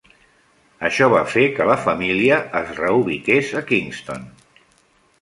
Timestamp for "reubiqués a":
2.83-3.67